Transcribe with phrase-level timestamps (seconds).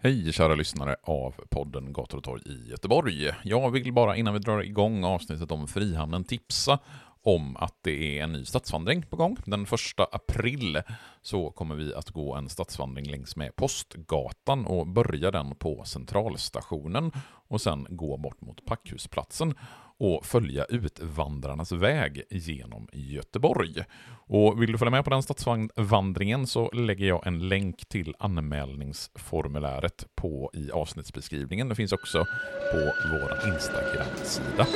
[0.00, 3.30] Hej kära lyssnare av podden Gator och torg i Göteborg.
[3.44, 6.78] Jag vill bara innan vi drar igång avsnittet om Frihamnen tipsa
[7.22, 9.36] om att det är en ny stadsvandring på gång.
[9.46, 10.82] Den första april
[11.22, 17.12] så kommer vi att gå en stadsvandring längs med Postgatan och börja den på Centralstationen
[17.48, 19.54] och sen gå bort mot Packhusplatsen
[19.98, 23.84] och följa Utvandrarnas väg genom Göteborg.
[24.10, 30.06] Och vill du följa med på den stadsvandringen så lägger jag en länk till anmälningsformuläret
[30.14, 31.68] på i avsnittsbeskrivningen.
[31.68, 32.24] Det finns också
[32.72, 34.66] på vår Instagram-sida.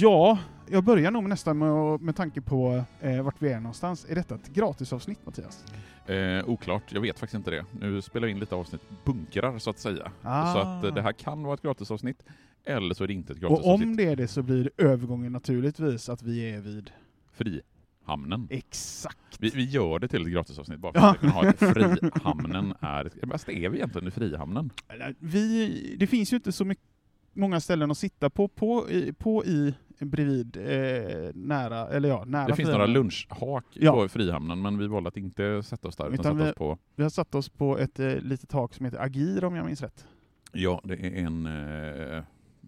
[0.00, 0.38] Ja,
[0.70, 4.06] jag börjar nog nästan med, med tanke på eh, vart vi är någonstans.
[4.08, 5.64] Är detta ett gratisavsnitt Mattias?
[6.06, 7.64] Eh, oklart, jag vet faktiskt inte det.
[7.80, 10.12] Nu spelar vi in lite avsnitt bunkrar så att säga.
[10.22, 10.52] Ah.
[10.52, 12.22] Så att eh, det här kan vara ett gratisavsnitt,
[12.64, 13.86] eller så är det inte ett Och gratisavsnitt.
[13.88, 16.90] om det är det så blir övergången naturligtvis att vi är vid
[17.32, 18.48] Frihamnen.
[18.50, 19.18] exakt.
[19.38, 21.10] Vi, vi gör det till ett gratisavsnitt bara för Ja.
[21.10, 21.58] att kunna ha ett
[22.12, 23.12] Frihamnen är...
[23.30, 24.70] Fast är vi egentligen i Frihamnen?
[25.18, 26.84] Vi, det finns ju inte så mycket,
[27.32, 32.46] många ställen att sitta på, på, i, på i bredvid, eh, nära, eller ja, nära
[32.46, 33.92] Det finns några lunchhak Ja.
[33.92, 36.78] på Frihamnen, men vi valde att inte sätta oss där, utan, Utan vi- oss på...
[36.94, 39.82] Vi har satt oss på ett eh, litet tak som heter Agir om jag minns
[39.82, 40.06] rätt.
[40.52, 41.46] Ja, det är en...
[41.46, 42.22] Eh,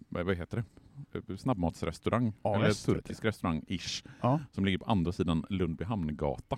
[0.09, 0.63] vad heter det?
[1.37, 4.39] Snabbmatsrestaurang, Ja, eller vet turkisk restaurang-ish, Ja.
[4.51, 6.57] som ligger på andra sidan Lundby hamngata.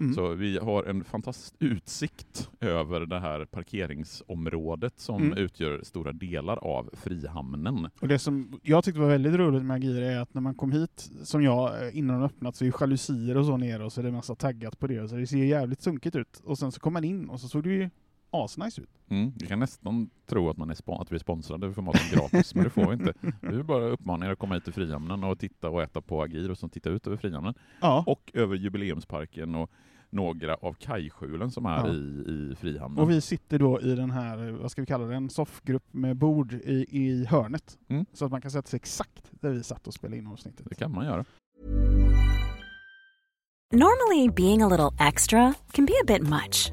[0.00, 0.14] Mm.
[0.14, 5.38] Så vi har en fantastisk utsikt över det här parkeringsområdet som Mm.
[5.38, 7.88] utgör stora delar av Frihamnen.
[8.00, 10.72] Och det som jag tyckte var väldigt roligt med Agir är att när man kom
[10.72, 14.00] hit, som jag, eh, innan de öppnat, så är jalusier och så nere och så
[14.00, 16.40] är det massa taggat på det, så det ser jävligt sunkigt ut.
[16.44, 17.90] Och sen så kom man in och så såg det ju
[18.30, 18.90] asnice ut.
[19.08, 19.32] Mm.
[19.36, 22.64] Vi kan nästan tro att, man är att vi är sponsrade för maten gratis, men
[22.64, 23.12] det får vi inte.
[23.40, 26.22] Vi vill bara uppmana er att komma hit till Frihamnen och titta och äta på
[26.22, 27.54] Agir och så titta ut över Frihamnen.
[27.80, 28.04] Ja.
[28.06, 29.70] Och över Jubileumsparken och
[30.10, 31.92] några av kajskjulen som är Ja.
[31.92, 32.98] i, i Frihamnen.
[32.98, 36.16] Och vi sitter då i den här, vad ska vi kalla det, en soffgrupp med
[36.16, 37.78] bord i, i hörnet.
[37.88, 38.06] Mm.
[38.12, 40.66] Så att man kan sätta sig exakt där vi satt och spelade in avsnittet.
[40.68, 41.24] Det kan man göra.
[43.72, 46.72] Normally, being a little extra can be a bit much,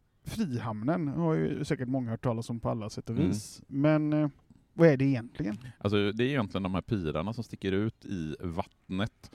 [0.35, 3.27] Frihamnen har ju säkert många hört talas om på alla sätt och Mm.
[3.27, 3.61] vis.
[3.67, 4.29] Men eh,
[4.73, 5.57] vad är det egentligen?
[5.79, 9.31] Alltså, det är egentligen de här pirarna som sticker ut i vattnet.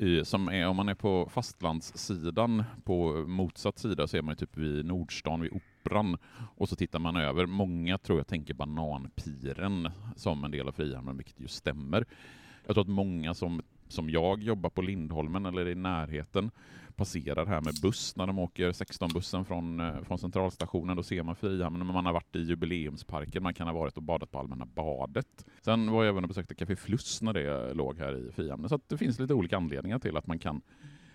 [0.00, 4.56] I, som är, om man är på fastlandssidan, på motsatt sida, så är man typ
[4.56, 6.16] vid Nordstan, vid Operan.
[6.56, 7.46] Och så tittar man över.
[7.46, 12.04] Många tror jag tänker Bananpiren som en del av Frihamnen, vilket ju stämmer.
[12.66, 16.50] Jag tror att många som som jag jobbar på Lindholmen eller i närheten
[16.98, 20.96] passerar här med buss när de åker 16-bussen från, eh, från centralstationen.
[20.96, 24.02] Då ser man Frihamnen, men man har varit i jubileumsparken, man kan ha varit och
[24.02, 25.46] badat på Allmänna badet.
[25.60, 28.68] Sen var jag även och besökte Café Fluss när det låg här i Frihamnen.
[28.68, 30.60] Så att det finns lite olika anledningar till att man kan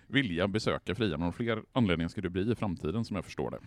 [0.06, 1.28] vilja besöka Frihamnen.
[1.28, 3.58] Och fler anledningar ska det bli i framtiden som jag förstår det.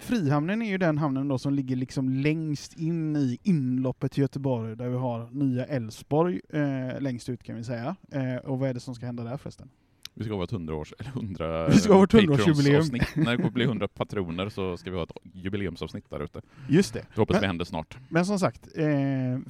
[0.00, 4.76] Frihamnen är ju den hamnen då som ligger liksom längst in i inloppet till Göteborg,
[4.76, 7.96] där vi har nya Älvsborg eh, längst ut kan vi säga.
[8.12, 9.70] Eh, och vad är det som ska hända där förresten?
[10.18, 12.36] Vi ska ha ett 100 års, eller 100 Vi ska ha vårt 100-årsjubileum.
[12.36, 13.16] Patrons-avsnitt.
[13.16, 16.40] När det kommer bli 100 patroner så ska vi ha ett jubileumsavsnitt där ute.
[16.68, 17.04] Just det.
[17.14, 17.96] Det hoppas Men- vi händer snart.
[18.08, 18.86] Men som sagt, eh,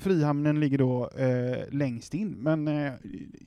[0.00, 2.93] Frihamnen ligger då eh, längst in, men eh,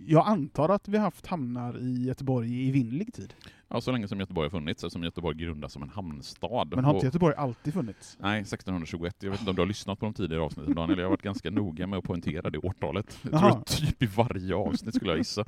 [0.07, 3.33] jag antar att vi har haft hamnar i Göteborg i evinnerlig tid.
[3.73, 6.67] Ja, så länge som Göteborg har funnits, eftersom Göteborg grundas som en hamnstad.
[6.75, 8.17] Men har inte Göteborg alltid funnits?
[8.19, 9.15] Nej, 1621.
[9.19, 11.21] Jag vet inte om du har lyssnat på de tidigare avsnitten Daniel, jag har varit
[11.21, 13.19] ganska noga med att poängtera det årtalet.
[13.21, 13.63] Jag tror Jaha.
[13.65, 15.45] typ i varje avsnitt skulle jag gissa.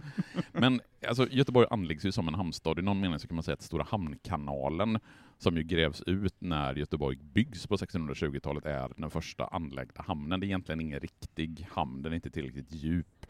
[0.51, 2.79] Men alltså, Göteborg anläggs ju som en hamnstad.
[2.79, 4.99] I någon mening så kan man säga att Stora Hamnkanalen,
[5.37, 10.39] som ju grävs ut när Göteborg byggs på 1620-talet, är den första anlagda hamnen.
[10.39, 13.22] Det är egentligen ingen riktig hamn, den är inte tillräckligt djup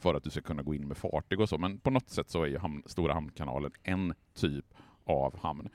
[0.00, 2.30] för att du ska kunna gå in med fartyg och så, men på något sätt
[2.30, 4.66] så är ju hamn, Stora Hamnkanalen en typ
[5.04, 5.68] av hamn.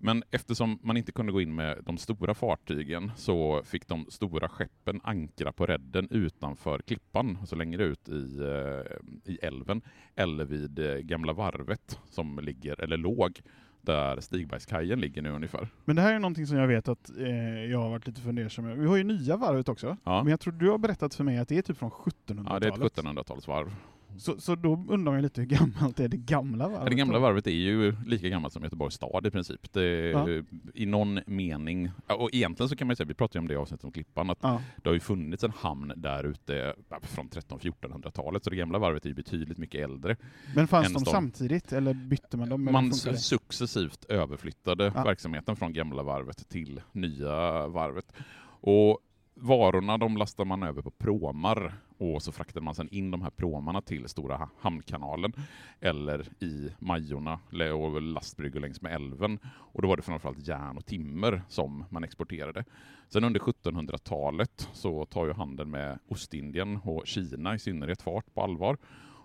[0.00, 4.48] Men eftersom man inte kunde gå in med de stora fartygen så fick de stora
[4.48, 9.82] skeppen ankra på redden utanför klippan, alltså längre ut i, eh, i älven,
[10.14, 13.40] eller vid eh, Gamla varvet som ligger, eller låg,
[13.88, 15.68] där Stigbergskajen ligger nu ungefär.
[15.84, 18.66] Men det här är någonting som jag vet att eh, jag har varit lite fundersam
[18.66, 18.76] över.
[18.82, 20.22] Vi har ju nya varvet också, Ja.
[20.22, 22.46] men jag tror du har berättat för mig att det är typ från 1700-talet.
[22.48, 23.70] Ja, det är ett 1700-talsvarv.
[24.18, 26.90] Så, så då undrar ju lite hur gammalt är det gamla varvet?
[26.90, 29.72] Det gamla varvet är ju lika gammalt som Göteborgs stad i princip.
[29.72, 30.26] Det, Ja.
[30.74, 33.84] I någon mening, och egentligen så kan man säga, vi pratade om det i avsnittet
[33.84, 34.62] om Klippan, att Ja.
[34.82, 39.08] det har ju funnits en hamn där ute från 1300-1400-talet, så det gamla varvet är
[39.08, 40.16] ju betydligt mycket äldre.
[40.54, 41.12] Men fanns de stad.
[41.14, 42.68] samtidigt, eller bytte man dem?
[42.72, 48.12] Man successivt överflyttade verksamheten från gamla varvet till nya varvet.
[48.60, 48.98] Och
[49.34, 53.30] varorna de lastar man över på pråmar och så fraktade man sedan in de här
[53.30, 55.32] pråmarna till Stora hamnkanalen
[55.80, 57.40] eller i Majorna
[57.74, 59.38] och lastbryggor längs med älven.
[59.46, 62.64] Och då var det framförallt järn och timmer som man exporterade.
[63.08, 68.42] Sen under 1700-talet så tar ju handeln med Ostindien och Kina i synnerhet fart på
[68.42, 68.76] allvar.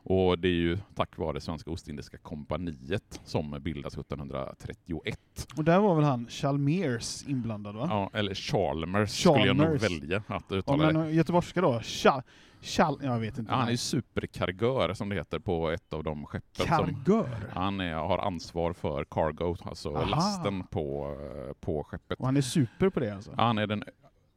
[0.06, 5.20] Och det är ju tack vare Svenska Ostindiska kompaniet som bildas 1731.
[5.58, 7.88] Och där var väl han Chalmers inblandad va?
[7.90, 9.84] Ja, eller Chalmers, skulle jag nog Chalmers.
[10.02, 10.94] välja att Ja, uttala det.
[10.94, 11.80] men göteborgska då?
[11.80, 12.22] Chal...
[12.62, 13.00] Chal...
[13.04, 13.52] Jag vet inte.
[13.52, 16.66] Ja, han är superkargör som det heter på ett av de skeppen.
[16.68, 16.68] Som,
[17.06, 17.50] Kargör?
[17.54, 20.06] han är, har ansvar för cargo, alltså Aha.
[20.06, 21.16] lasten på,
[21.60, 22.20] på skeppet.
[22.20, 23.32] Och han är super på det alltså?
[23.38, 23.84] Ja, han är den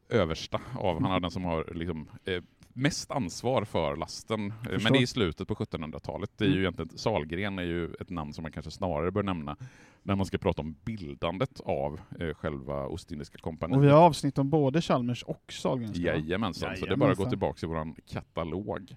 [0.09, 2.43] översta av, han är den som har liksom, eh,
[2.77, 4.53] mest ansvar för lasten.
[4.71, 6.31] Eh, Men det är i slutet på 1700-talet.
[6.37, 6.61] Det är ju Mm.
[6.63, 9.55] egentligen, Salgren är ju ett namn som man kanske snarare bör nämna
[10.03, 13.77] när man ska prata om bildandet av eh, själva Ostindiska kompaniet.
[13.77, 16.01] Och vi har avsnitt om både Chalmers och Sahlgrenska?
[16.01, 16.07] va?
[16.19, 17.29] Jajamensan, så det är bara att gå Jajamensan.
[17.29, 18.95] tillbaka till vår katalog.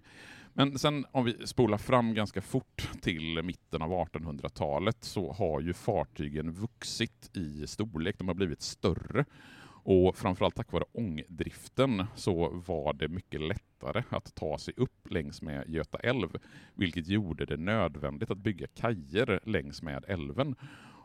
[0.52, 5.72] Men sen om vi spolar fram ganska fort till mitten av 1800-talet så har ju
[5.72, 9.24] fartygen vuxit i storlek, de har blivit större.
[9.82, 13.40] Och framförallt tack vare ångdriften så var det mycket
[13.80, 16.28] lättare att ta sig upp längs med Göta älv,
[16.74, 20.54] vilket gjorde det nödvändigt att bygga kajer längs med älven.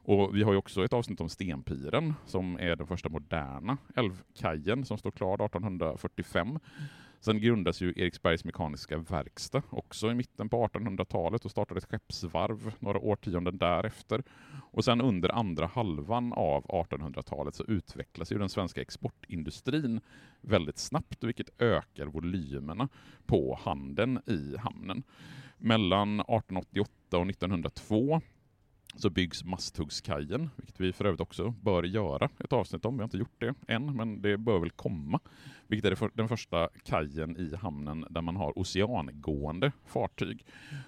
[0.07, 4.85] Och vi har ju också ett avsnitt om Stenpiren som är den första moderna älvkajen
[4.85, 6.59] som står klar 1845.
[7.19, 12.73] Sen grundas ju Eriksbergs Mekaniska Verkstad också i mitten på 1800-talet och startade ett skeppsvarv
[12.79, 14.23] några årtionden därefter.
[14.75, 20.01] Och sen under andra halvan av 1800-talet så utvecklas ju den svenska exportindustrin
[20.41, 22.89] väldigt snabbt, vilket ökar volymerna
[23.25, 25.03] på handeln i hamnen.
[25.57, 28.21] Mellan 1888 och 1902
[28.97, 32.97] så byggs Masthuggskajen, vilket vi för övrigt också bör göra ett avsnitt om.
[32.97, 35.19] Vi har inte gjort det än, men det bör väl komma.
[35.67, 40.45] Vilket är den första kajen i hamnen där man har oceangående fartyg.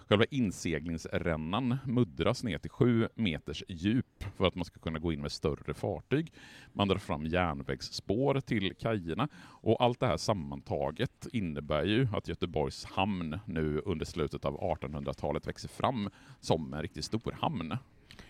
[0.07, 5.21] Själva inseglingsrännan muddras ner till sju meters djup för att man ska kunna gå in
[5.21, 6.33] med större fartyg.
[6.73, 12.85] Man drar fram järnvägsspår till kajerna och allt det här sammantaget innebär ju att Göteborgs
[12.85, 16.09] hamn nu under slutet av 1800-talet växer fram
[16.39, 17.77] som en riktigt stor hamn.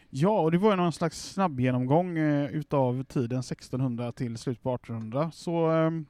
[0.10, 4.64] Ja, och det var ju någon slags snabb genomgång eh, utav tiden 1600 till slutet
[4.64, 5.32] på 1800.
[5.32, 6.06] Så, ehm,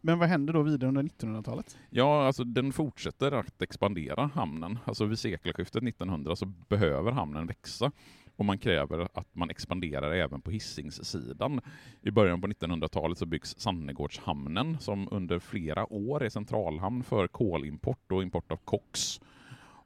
[0.00, 1.76] men vad händer då vidare under 1900-talet?
[1.90, 4.78] Ja, alltså den fortsätter att expandera, hamnen.
[4.84, 7.92] Alltså vid sekelskiftet 1900 så behöver hamnen växa
[8.38, 11.60] och man kräver att man expanderar även på Hisingssidan.
[12.02, 18.12] I början på 1900-talet så byggs Sannegårdshamnen som under flera år är centralhamn för kolimport
[18.12, 19.20] och import av koks.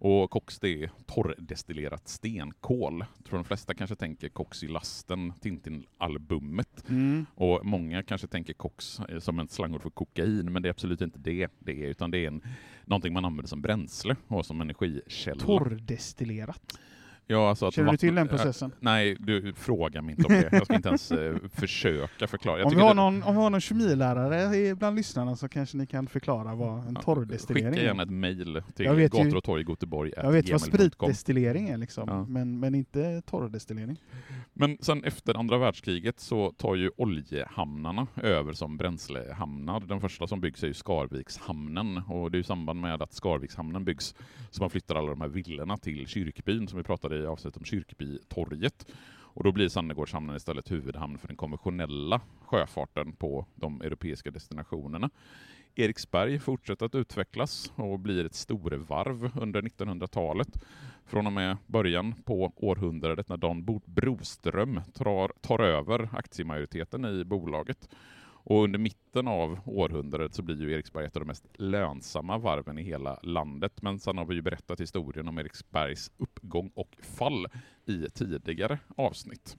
[0.05, 3.05] Och koks det är torrdestillerat stenkol.
[3.17, 6.89] Jag tror de flesta kanske tänker koks i lasten, Tintin-albumet.
[6.89, 7.27] Mm.
[7.35, 11.01] Och många kanske tänker koks eh, som ett slangord för kokain, men det är absolut
[11.01, 12.43] inte det det är, utan det är en,
[12.85, 15.41] någonting man använder som bränsle och som energikälla.
[15.41, 16.79] Torrdestillerat.
[17.33, 18.73] Ja, alltså Känner du till den processen?
[18.81, 20.49] nej, du frågar mig inte om det.
[20.53, 22.65] Jag ska inte ens eh, försöka förklara.
[22.65, 25.87] Om vi, har någon, om vi har någon kemilärare i- bland lyssnarna så kanske ni
[25.87, 27.87] kan förklara vad en torrdestillering Skicka är.
[27.87, 31.69] gärna ett mejl till Jag vet ju- gator och torg Göteborg Jag vet vad spritdestillering
[31.69, 32.25] är liksom, Ja.
[32.29, 33.97] men, men inte torrdestillering.
[34.53, 39.81] Men sen efter andra världskriget så tar ju oljehamnarna över som bränslehamnar.
[39.81, 43.85] Den första som byggs är ju Skarvikshamnen och det är i samband med att Skarvikshamnen
[43.85, 44.15] byggs
[44.51, 47.65] som man flyttar alla de här villorna till Kyrkbyn som vi pratade i avsnittet om
[47.65, 48.87] Kyrkbytorget.
[49.35, 55.11] Och då blir Sannegårdshamnen istället huvudhamn för den konventionella sjöfarten på de europeiska destinationerna.
[55.75, 60.49] Eriksberg fortsätter att utvecklas och blir ett storvarv under 1900-talet.
[61.07, 67.89] Från och med början på århundradet när Dan Broström tar, tar över aktiemajoriteten i bolaget.
[68.45, 72.79] Och under mitten av århundradet så blir ju Eriksberg ett av de mest lönsamma varven
[72.79, 73.83] i hela landet.
[73.83, 77.47] Men sen har vi ju berättat historien om Eriksbergs uppgång och fall
[77.87, 79.57] i tidigare avsnitt.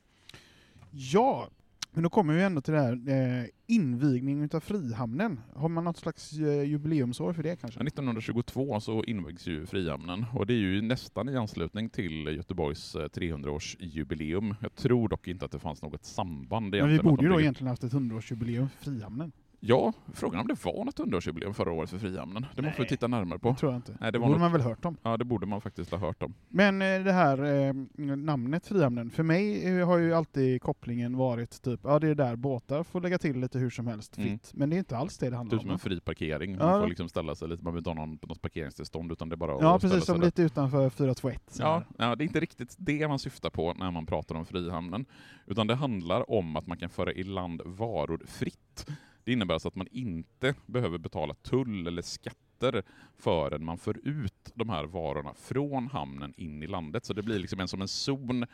[0.92, 1.50] Ja,
[1.94, 2.94] men då kommer vi ändå till det här
[3.42, 5.40] eh, invigning utav Frihamnen.
[5.56, 7.80] Har man något slags eh, jubileumsår för det kanske?
[7.80, 13.06] 1922 så invigs ju Frihamnen och det är ju nästan i anslutning till Göteborgs eh,
[13.06, 14.56] 300-årsjubileum.
[14.62, 17.06] Jag tror dock inte att det fanns något samband Men vi egentligen.
[17.16, 19.32] borde ju då egentligen haft ett 100-årsjubileum för Frihamnen.
[19.66, 22.46] Ja, frågan om det var något 100-årsjubileum förra året för Frihamnen.
[22.56, 22.88] Det måste vi Nej.
[22.90, 23.56] titta närmare Det på.
[23.56, 23.92] tror jag inte.
[23.92, 24.98] Nej, det det borde nog- man väl hört om.
[25.04, 26.34] Ja, det borde man faktiskt ha hört om.
[26.50, 27.74] Men eh, det här eh,
[28.16, 32.36] namnet Frihamnen, för mig eh, har ju alltid kopplingen varit typ, ja det är där
[32.36, 34.30] båtar får lägga till lite hur som helst Mm.
[34.30, 34.52] fritt.
[34.54, 35.74] Men det är inte alls det det handlar Typ som om.
[35.74, 36.52] en fri parkering.
[36.60, 36.66] Ja.
[36.66, 39.36] Man får liksom ställa sig lite, man behöver inte ha någon, något parkeringstillstånd utan det
[39.36, 40.26] är bara Ja att ställa precis, som där.
[40.26, 41.42] lite utanför 421.
[41.48, 44.46] så Ja, ja, det är inte riktigt det man syftar på när man pratar om
[44.46, 45.06] Frihamnen.
[45.46, 48.88] Utan det handlar om att man kan föra i land varor fritt.
[49.24, 52.84] Det innebär alltså att man inte behöver betala tull eller skatter
[53.18, 57.06] förrän man för ut de här varorna från hamnen in i landet.
[57.06, 58.46] Så det blir liksom en som en zon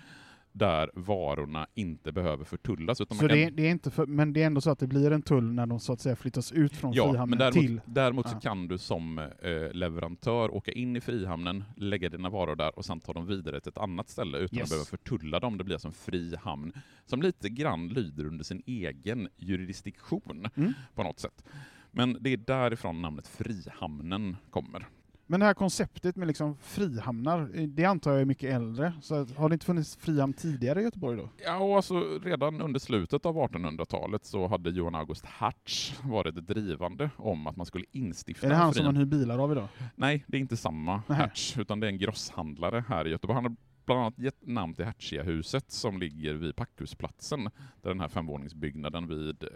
[0.52, 3.02] där varorna inte behöver förtullas.
[3.02, 3.38] Utan Så man kan...
[3.38, 5.54] det är, det inte för, men det är ändå så att det blir en tull
[5.54, 7.82] när de så att säga flyttas ut från Ja, Frihamnen däremot, till...
[7.86, 8.32] däremot Ja.
[8.34, 12.86] så kan du som eh, leverantör åka in i Frihamnen, lägga dina varor där och
[12.86, 14.64] sen ta dem vidare till ett annat ställe utan Yes.
[14.64, 15.58] att behöva förtulla dem.
[15.58, 16.74] Det blir alltså en fri hamn
[17.06, 20.74] som lite grann lyder under sin egen jurisdiktion Mm.
[20.96, 21.44] på något sätt.
[21.92, 24.86] Men det är därifrån namnet Frihamnen kommer.
[25.32, 28.94] Men det här konceptet med liksom frihamnar, det antar jag är mycket äldre.
[29.02, 31.30] Så har det inte funnits frihamn tidigare i Göteborg då?
[31.46, 37.10] Ja, och alltså redan under slutet av 1800-talet så hade Johan August Hertz varit drivande
[37.18, 38.96] om att man skulle instifta Är det han som frihamn.
[38.96, 39.68] man hyr bilar av idag?
[39.96, 41.22] Nej, det är inte samma Nähä.
[41.22, 43.36] Hertz, utan det är en grosshandlare här i Göteborg.
[43.36, 43.56] Han har
[43.86, 47.44] bland annat gett namn till Hertzia-huset som ligger vid Packhusplatsen,
[47.82, 49.50] där den här femvåningsbyggnaden vid eh,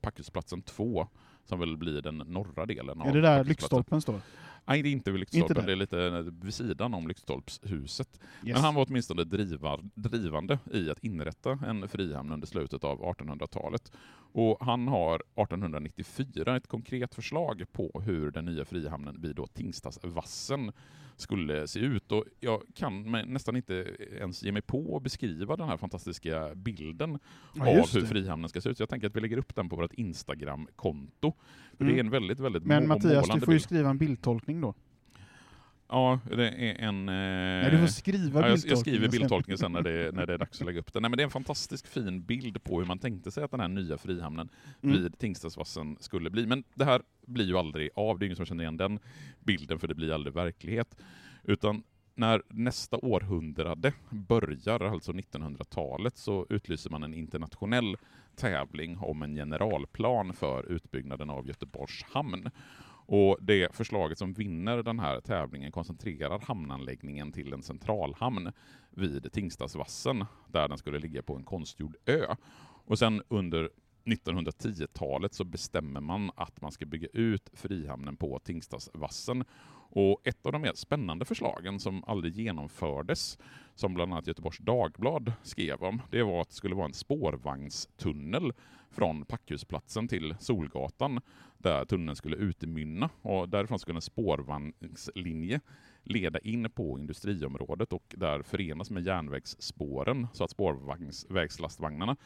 [0.00, 1.08] Packhusplatsen 2,
[1.48, 4.20] som väl blir den norra delen av Är det där lyktstolpen står?
[4.68, 5.66] Nej, det är inte vid Inte Lyktstolpen, där.
[5.66, 8.08] det är lite vid sidan om Lyktstolpshuset.
[8.12, 8.54] Yes.
[8.54, 13.92] Men han var åtminstone drivar, drivande i att inrätta en frihamn under slutet av 1800-talet.
[14.32, 20.72] Och han har 1894 ett konkret förslag på hur den nya frihamnen vid då Tingstadsvassen
[21.16, 22.12] skulle se ut.
[22.12, 27.18] Och jag kan nästan inte ens ge mig på att beskriva den här fantastiska bilden
[27.54, 28.76] Ja, av hur frihamnen ska se ut.
[28.76, 31.32] Så jag tänker att vi lägger upp den på vårt Instagram-konto.
[31.78, 31.92] Mm.
[31.92, 34.74] Det är en väldigt, väldigt Men Mattias, du får ju skriva en bildtolkning då.
[35.88, 37.08] Ja, det är en...
[37.08, 37.14] Eh...
[37.14, 40.38] Nej, du får skriva Ja, jag, jag skriver bildtolkningen sen när det, när det är
[40.38, 41.02] dags att lägga upp den.
[41.02, 43.60] Nej, men det är en fantastiskt fin bild på hur man tänkte sig att den
[43.60, 44.48] här nya frihamnen
[44.82, 45.02] Mm.
[45.02, 46.46] vid Tingstadsvassen skulle bli.
[46.46, 48.98] Men det här blir ju aldrig av, det är ingen som känner igen den
[49.40, 50.96] bilden för det blir aldrig verklighet.
[51.44, 51.82] Utan
[52.14, 57.96] när nästa århundrade börjar, alltså 1900-talet, så utlyser man en internationell
[58.36, 62.50] tävling om en generalplan för utbyggnaden av Göteborgs hamn.
[63.08, 68.52] Och det förslaget som vinner den här tävlingen koncentrerar hamnanläggningen till en centralhamn
[68.90, 72.34] vid Tingstadsvassen, där den skulle ligga på en konstgjord ö.
[72.84, 73.70] Och sen under
[74.04, 79.44] 1910-talet så bestämmer man att man ska bygga ut Frihamnen på Tingstadsvassen.
[79.98, 83.38] Och ett av de mer spännande förslagen som aldrig genomfördes,
[83.74, 88.52] som bland annat Göteborgs Dagblad skrev om, det var att det skulle vara en spårvagnstunnel
[88.90, 91.20] från Packhusplatsen till Solgatan,
[91.58, 93.10] där tunneln skulle utmynna.
[93.22, 95.60] Och därifrån skulle en spårvagnslinje
[96.02, 102.16] leda in på industriområdet och där förenas med järnvägsspåren så att spårvägslastvagnarna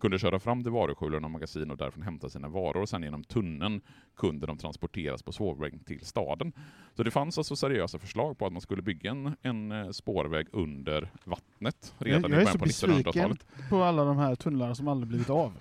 [0.00, 3.24] kunde köra fram till varuskjulen och magasin och därifrån hämta sina varor och sen genom
[3.24, 3.80] tunneln
[4.16, 6.52] kunde de transporteras på spårväg till staden.
[6.94, 10.46] Så det fanns alltså seriösa förslag på att man skulle bygga en, en eh, spårväg
[10.52, 13.46] under vattnet redan Jag, i jag är början så på besviken 1900-talet.
[13.70, 15.52] på alla de här tunnlarna som aldrig blivit av.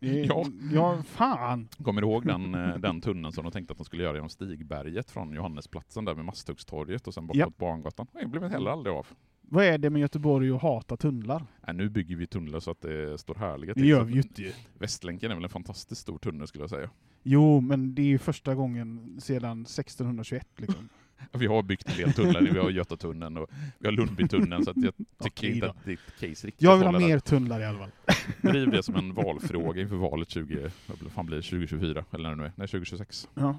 [0.00, 0.44] Är- Ja.
[0.72, 1.68] ja, fan.
[1.84, 4.28] Kommer du ihåg den, eh, den tunneln som de tänkte att de skulle göra genom
[4.28, 7.46] Stigberget från Johannesplatsen där med Masthuggstorget och sen bort Ja.
[7.46, 8.06] mot Barngatan?
[8.12, 9.06] Det blev heller aldrig av.
[9.48, 11.46] Vad är det med Göteborg att hata tunnlar?
[11.66, 13.88] Nej, nu bygger vi tunnlar så att det står härliga Det till.
[13.88, 14.52] gör Så vi inte.
[14.78, 16.90] Västlänken är väl en fantastiskt stor tunnel skulle jag säga.
[17.22, 20.88] Jo, men det är ju första gången sedan 1621 liksom.
[21.32, 24.82] Vi har byggt en del tunnlar, vi har Götatunneln och vi har Lundbytunneln så att
[24.82, 27.90] jag tycker inte att ditt case riktigt Jag vill ha mer tunnlar i alla fall.
[28.52, 32.30] Driv det som en valfråga inför valet 20, vad fan blir det, 2024 eller när
[32.30, 33.28] det nu är, nej 2026.
[33.34, 33.58] Ja.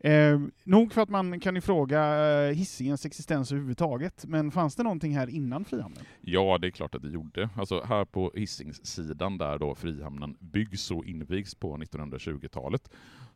[0.00, 2.00] Eh, nog för att man kan ifråga
[2.48, 6.04] eh, Hisingens existens överhuvudtaget, men fanns det någonting här innan Frihamnen?
[6.20, 7.48] Ja, det är klart att det gjorde.
[7.56, 12.90] Alltså här på Hisingssidan där då Frihamnen byggs och invigs på 1920-talet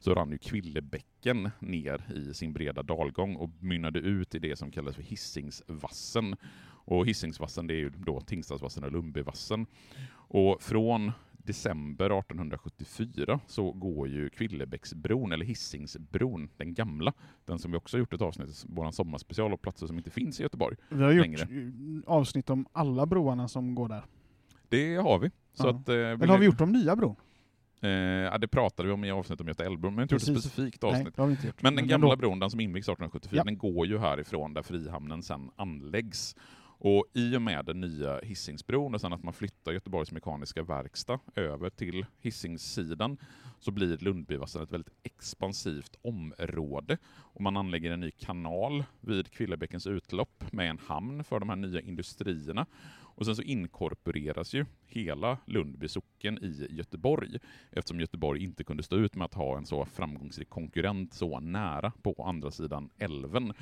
[0.04, 4.70] så rann ju Kvillebäcken ner i sin breda dalgång och mynnade ut i det som
[4.70, 6.36] kallas för Hisingsvassen.
[6.86, 9.66] Och Hisingsvassen det är ju då Tingstadsvassen och Lundbyvassen.
[10.12, 17.12] Och från december 1874 så går ju Kvillebäcksbron, eller Hisingsbron, den gamla,
[17.44, 20.40] den som vi också har gjort ett avsnitt, vår sommarspecial och platser som inte finns
[20.40, 20.76] i Göteborg.
[20.88, 21.48] Vi har gjort Längre.
[22.06, 24.04] avsnitt om alla broarna som går där.
[24.68, 25.30] Det har vi.
[25.52, 25.70] Så Ja.
[25.70, 27.16] att, eh, Eller har vi gjort om nya bron?
[27.84, 27.90] Eh,
[28.32, 30.82] ja, det pratade vi om i avsnittet om Göta älvbron, men inte gjort ett specifikt
[30.82, 31.44] Nej, avsnitt.
[31.44, 31.62] gjort.
[31.62, 33.44] Men den gamla bron, den som invigs 1874, Ja.
[33.44, 36.36] den går ju härifrån där Frihamnen sen anläggs.
[36.86, 41.18] Och i och med den nya Hisingsbron och sen att man flyttar Göteborgs Mekaniska Verkstad
[41.34, 43.16] över till Hisingssidan
[43.58, 46.98] så blir Lundbyvassen ett väldigt expansivt område.
[47.06, 51.56] Och man anlägger en ny kanal vid Kvillebäckens utlopp med en hamn för de här
[51.56, 52.66] nya industrierna.
[53.16, 57.38] Och sen så inkorporeras ju hela Lundby socken i Göteborg
[57.70, 61.92] eftersom Göteborg inte kunde stå ut med att ha en så framgångsrik konkurrent så nära
[62.02, 63.52] på andra sidan älven.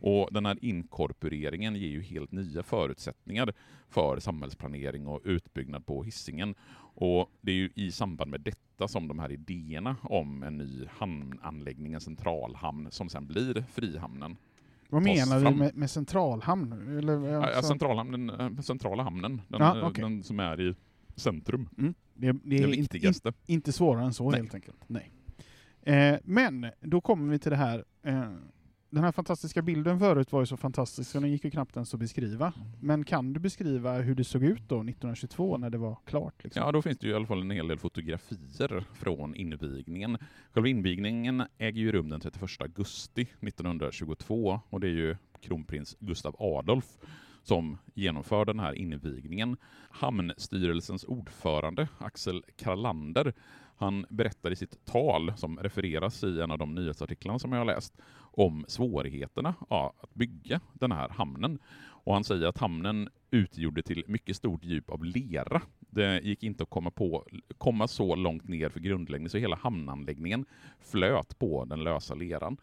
[0.00, 3.52] Och den här inkorporeringen ger ju helt nya förutsättningar
[3.88, 6.54] för samhällsplanering och utbyggnad på Hisingen.
[6.94, 10.86] Och det är ju i samband med detta som de här idéerna om en ny
[10.90, 14.36] hamnanläggning, en centralhamn, som sen blir Frihamnen.
[14.88, 15.56] Vad menar fram.
[15.58, 16.98] med, med centralhamn?
[16.98, 20.02] Eller, Ja, alltså, centralhamnen, eh, centrala hamnen, den, Ja, eh, okej.
[20.02, 20.74] den som är i
[21.16, 21.68] centrum.
[21.78, 23.32] mm, det, det Det är in, in, viktigaste.
[23.46, 24.40] inte svårare än så Nej.
[24.40, 24.84] helt enkelt.
[24.86, 25.10] Nej.
[25.82, 27.84] Eh, men då kommer vi till det här.
[28.02, 28.22] Eh,
[28.90, 31.94] den här fantastiska bilden förut var ju så fantastisk så den gick ju knappt ens
[31.94, 32.52] att beskriva.
[32.80, 36.44] Men kan du beskriva hur det såg ut då 1922 när det var klart?
[36.44, 36.62] Liksom?
[36.62, 40.18] Ja, då finns det ju i alla fall en hel del fotografier från invigningen.
[40.52, 46.36] Själva invigningen äger ju rum den 31 augusti 1922 och det är ju kronprins Gustav
[46.38, 46.98] Adolf
[47.42, 49.56] som genomför den här invigningen.
[49.90, 53.32] Hamnstyrelsens ordförande Axel Karlander
[53.80, 57.64] han berättar i sitt tal, som refereras i en av de nyhetsartiklarna som jag har
[57.64, 61.58] läst, om svårigheterna ja, att bygga den här hamnen.
[61.78, 65.62] Och han säger att hamnen utgjorde till mycket stort djup av lera.
[65.78, 67.26] Det gick inte att komma, på,
[67.58, 70.44] komma så långt ner för grundläggning, så hela hamnanläggningen
[70.80, 72.56] flöt på den lösa leran.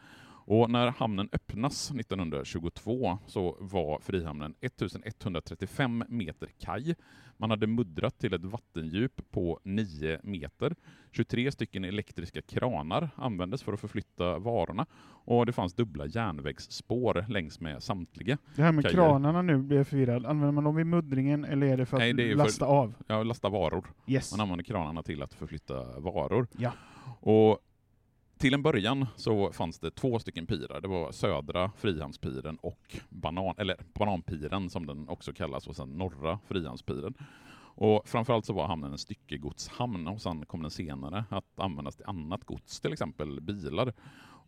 [0.50, 6.96] Och när hamnen öppnas 1922 så var Frihamnen 1135 meter kaj.
[7.38, 10.76] Man hade muddrat till ett vattendjup på 9 meter.
[11.12, 14.86] 23 stycken elektriska kranar användes för att förflytta varorna
[15.26, 18.38] och det fanns dubbla järnvägsspår längs med samtliga.
[18.56, 18.96] Det här med Kajer.
[18.96, 20.26] kranarna nu blir jag förvirrad.
[20.26, 22.66] Använder man dem vid muddringen eller är det för att Nej, det är för- lasta
[22.66, 22.94] av?
[23.08, 23.86] Ja, lasta varor.
[24.08, 24.32] Yes.
[24.32, 26.48] Man använde kranarna till att förflytta varor.
[26.58, 26.72] Ja.
[27.20, 27.60] Och
[28.38, 30.82] till en början så fanns det två stycken pirar.
[30.82, 36.40] Det var södra Frihamnspiren och banan, eller bananpiren som den också kallas och sen norra
[36.48, 37.14] Frihamnspiren.
[37.80, 42.06] Och framförallt så var hamnen en styckegodshamn och sen kom den senare att användas till
[42.06, 43.94] annat gods, till exempel bilar.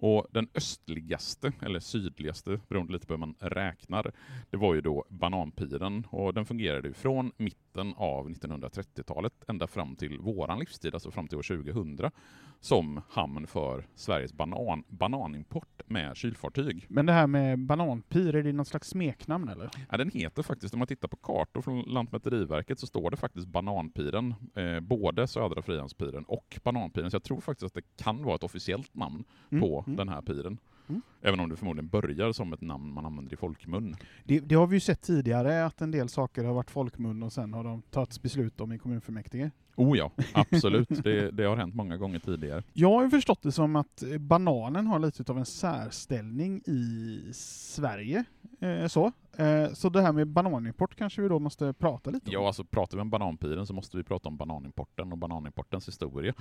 [0.02, 4.12] Och den östligaste, eller sydligaste, beroende lite på hur man räknar,
[4.50, 10.20] det var ju då Bananpiren och den fungerade från mitten av 1930-talet ända fram till
[10.20, 12.12] våran livstid, alltså fram till år 2000,
[12.60, 16.86] som hamn för Sveriges banan, bananimport med kylfartyg.
[16.90, 19.70] Men det här med bananpir, är det något slags smeknamn eller?
[19.92, 23.48] Ja, den heter faktiskt, om man tittar på kartor från Lantmäteriverket så står det faktiskt
[23.48, 28.36] Bananpiren, eh, både Södra Frihamnspiren och Bananpiren, så jag tror faktiskt att det kan vara
[28.36, 29.98] ett officiellt namn Mm, på mm.
[29.98, 30.58] den här piren.
[30.90, 31.02] Mm.
[31.22, 33.96] Även om det förmodligen börjar som ett namn man använder i folkmun.
[34.24, 37.34] Det, det har vi ju sett tidigare, att en del saker har varit folkmun och
[37.34, 39.52] sen har de tagits beslut om i kommunfullmäktige.
[39.76, 41.04] Oh ja, absolut.
[41.04, 42.64] det, det har hänt många gånger tidigare.
[42.74, 47.22] Jag har ju förstått det som att eh, bananen har lite av en särställning i
[47.34, 48.24] Sverige.
[48.60, 49.12] Eh, så.
[49.40, 52.34] Eh, så det här med bananimport kanske vi då måste prata lite om?
[52.34, 56.34] Ja, alltså pratar vi om bananpiren så måste vi prata om bananimporten och bananimportens historia.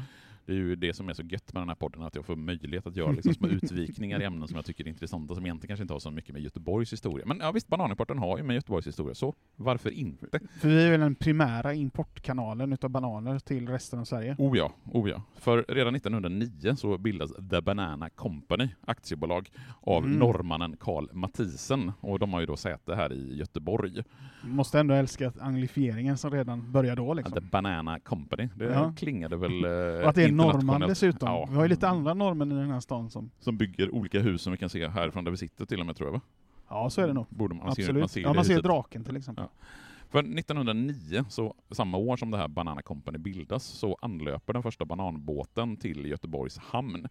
[0.47, 2.37] Det är ju det som är så gött med den här podden, att jag får
[2.37, 5.69] möjlighet att göra liksom små utvikningar i ämnen som jag tycker är intressanta, som egentligen
[5.69, 7.27] kanske inte har så mycket med Göteborgs historia.
[7.27, 10.27] Men ja, visst, bananimporten har ju med Göteborgs historia, så varför inte?
[10.61, 14.37] För vi är väl den primära importkanalen utav bananer till resten av Sverige?
[14.39, 15.23] Oh ja, oh ja.
[15.37, 19.49] För redan 1909 så bildas The Banana Company, aktiebolag,
[19.81, 20.19] av Mm.
[20.19, 24.03] norrmannen Karl Mathisen, och de har ju då säte här i Göteborg.
[24.42, 27.35] Måste ändå älska anglifieringen som redan börjar då liksom.
[27.35, 28.92] The Banana Company, det Ja.
[28.96, 31.29] klingade väl eh, Och att det är norrman dessutom.
[31.29, 31.46] Ja.
[31.51, 33.31] Vi har ju lite andra norrmän i den här stan som...
[33.40, 35.96] Som bygger olika hus som vi kan se härifrån där vi sitter till och med
[35.96, 36.20] tror jag va?
[36.68, 37.27] Ja, så är det nog.
[37.29, 37.87] Borde man, Absolut.
[37.87, 38.64] Se, man ser ja, man ser huset.
[38.64, 39.44] draken till exempel.
[39.61, 39.66] Ja.
[40.11, 44.85] För 1909, så samma år som det här Banana Company bildas, så anlöper den första
[44.85, 47.09] bananbåten till Göteborgs hamn.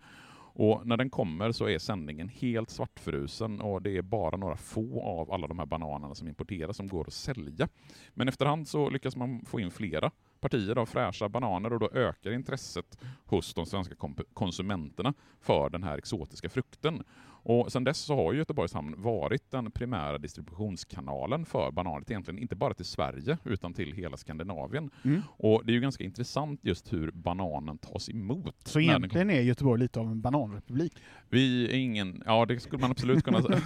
[0.60, 5.02] Och när den kommer så är sändningen helt svartfrusen och det är bara några få
[5.02, 7.68] av alla de här bananerna som importeras som går att sälja.
[8.14, 12.32] Men efterhand så lyckas man få in flera partier av fräscha bananer och då ökar
[12.32, 13.96] intresset hos de svenska
[14.34, 17.04] konsumenterna för den här exotiska frukten.
[17.50, 22.40] Och sedan dess så har ju Göteborgs hamn varit den primära distributionskanalen för bananer, egentligen
[22.40, 24.90] inte bara till Sverige utan till hela Skandinavien.
[25.04, 25.22] Mm.
[25.28, 28.56] Och det är ju ganska intressant just hur bananen tas emot.
[28.66, 30.94] Så egentligen är Göteborg lite av en bananrepublik.
[31.30, 33.62] vi är ingen, ja det skulle man absolut kunna säga.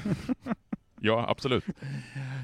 [1.03, 1.65] Ja, absolut.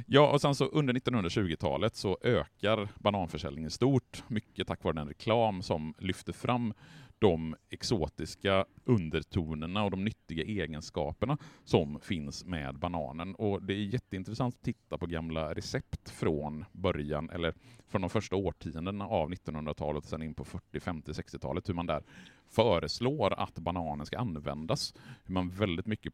[0.07, 5.61] Ja, och sen så under 1920-talet så ökar bananförsäljningen stort, mycket tack vare den reklam
[5.61, 6.73] som lyfter fram
[7.19, 13.35] de exotiska undertonerna och de nyttiga egenskaperna som finns med bananen.
[13.35, 17.53] Och det är jätteintressant att titta på gamla recept från början, eller
[17.87, 22.03] från de första årtiondena av 1900-talet, sen in på 40, 50, 60-talet, hur man där
[22.49, 24.93] föreslår att bananen ska användas.
[25.25, 26.13] Hur man väldigt mycket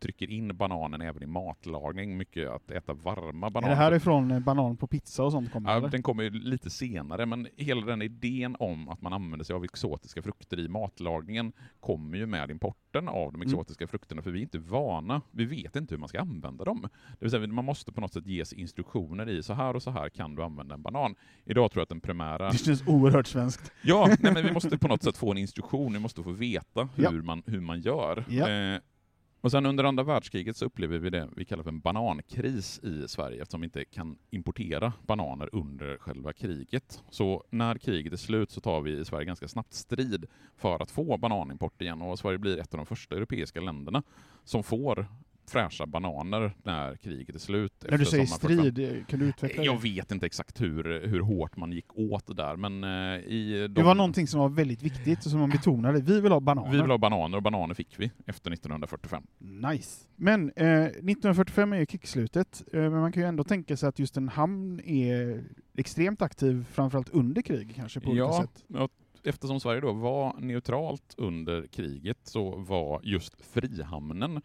[0.00, 3.74] trycker in bananen även i matlagning, mycket att äta varma Är bananer.
[3.74, 5.72] det härifrån eh, banan på pizza och sånt kommer?
[5.72, 9.64] Ja, den kommer lite senare, men hela den idén om att man använder sig av
[9.64, 12.50] exotiska frukter i matlagningen kommer ju med
[12.92, 13.48] importen av de Mm.
[13.48, 16.82] exotiska frukterna, för vi är inte vana, vi vet inte hur man ska använda dem.
[16.82, 19.90] Det vill säga, man måste på något sätt ges instruktioner i, så här och så
[19.90, 21.14] här kan du använda en banan.
[21.44, 22.50] Idag tror jag att den primära...
[22.50, 23.72] Det känns oerhört svenskt.
[23.82, 26.88] Ja, nej, men vi måste på något sätt få en instruktion, vi måste få veta
[26.94, 27.10] hur, Ja.
[27.12, 28.24] man, hur man gör.
[28.28, 28.48] Ja.
[28.48, 28.80] Eh,
[29.42, 33.08] och sen under andra världskriget så upplever vi det vi kallar för en banankris i
[33.08, 37.02] Sverige eftersom vi inte kan importera bananer under själva kriget.
[37.10, 40.26] Så när kriget är slut så tar vi i Sverige ganska snabbt strid
[40.56, 44.02] för att få bananimport igen och Sverige blir ett av de första europeiska länderna
[44.44, 45.06] som får
[45.50, 47.84] fräscha bananer när kriget är slut.
[47.90, 48.72] När du säger sommaren 45.
[48.72, 49.82] strid, eh, kan du utveckla Jag det?
[49.82, 53.74] vet inte exakt hur, hur hårt man gick åt där, men eh, i de...
[53.74, 56.00] Det var någonting som var väldigt viktigt och som man betonade.
[56.00, 56.70] Vi vill ha bananer.
[56.72, 59.22] Vi vill ha bananer och bananer fick vi efter 1945.
[59.38, 60.06] Nice.
[60.16, 63.98] Men eh, 1945 är ju krigsslutet, eh, men man kan ju ändå tänka sig att
[63.98, 65.44] just en hamn är
[65.76, 68.64] extremt aktiv, framförallt under krig kanske på olika Ja, sätt.
[68.68, 68.88] ja,
[69.24, 74.40] eftersom Sverige då var neutralt under kriget så var just Frihamnen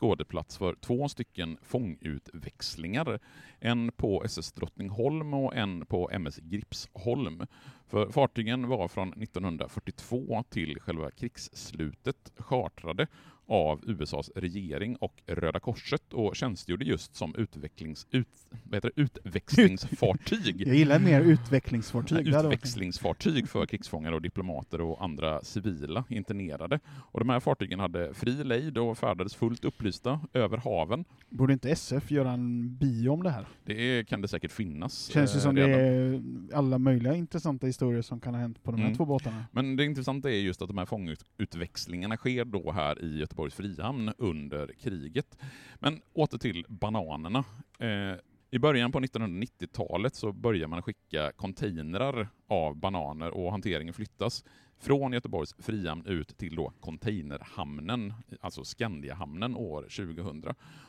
[0.00, 3.18] skådeplats för två stycken fångutväxlingar.
[3.60, 7.46] En på SS Drottningholm och en på MS Gripsholm.
[7.88, 13.06] För fartygen var från 1942 till själva krigsslutet chartrade
[13.46, 18.28] av USAs regering och Röda Korset och tjänstgjorde just som utvecklings, ut,
[18.64, 20.66] det, utväxlingsfartyg.
[20.66, 22.32] Jag gillar mer utvecklingsfartyg.
[22.32, 26.80] Det Utväxlingsfartyg för krigsfångar och diplomater och andra civila internerade.
[27.12, 31.04] Och de här fartygen hade fri lejd och färdades fullt upplysta över haven.
[31.28, 33.46] Borde inte SF göra en bio om det här?
[33.64, 35.06] Det kan det säkert finnas.
[35.06, 35.80] Känns eh, som det redan.
[35.80, 38.96] är alla möjliga intressanta historier som kan ha hänt på de här Mm.
[38.96, 39.44] två båtarna.
[39.52, 44.12] Men det intressanta är just att de här fångutväxlingarna sker då här i Göteborgs frihamn
[44.18, 45.38] under kriget.
[45.74, 47.44] Men åter till bananerna.
[47.78, 48.16] Eh,
[48.50, 54.44] I början på 1990-talet så börjar man skicka containrar av bananer och hanteringen flyttas
[54.78, 60.44] från Göteborgs frihamn ut till då containerhamnen, alltså Skandiahamnen år 2000.